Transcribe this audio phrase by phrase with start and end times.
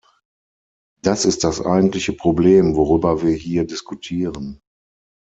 [1.03, 4.59] Das ist das eigentliche Problem, worüber wir hier diskutieren.